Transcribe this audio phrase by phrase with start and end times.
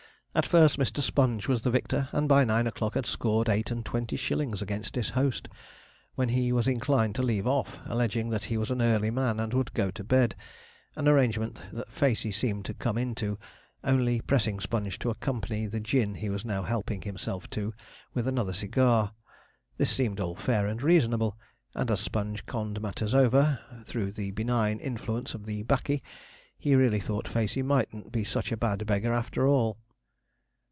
[0.33, 1.01] At first Mr.
[1.01, 4.95] Sponge was the victor, and by nine o'clock had scored eight and twenty shillings against
[4.95, 5.49] his host,
[6.15, 9.53] when he was inclined to leave off, alleging that he was an early man, and
[9.53, 10.35] would go to bed
[10.95, 13.37] an arrangement that Facey seemed to come into,
[13.83, 17.73] only pressing Sponge to accompany the gin he was now helping himself to
[18.13, 19.11] with another cigar.
[19.77, 21.37] This seemed all fair and reasonable;
[21.75, 26.01] and as Sponge conned matters over, through the benign influence of the ''baccy,'
[26.57, 29.77] he really thought Facey mightn't be such a bad beggar after all.